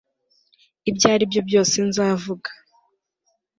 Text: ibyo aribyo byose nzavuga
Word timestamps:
ibyo 0.89 1.07
aribyo 1.13 1.41
byose 1.49 1.75
nzavuga 1.87 2.49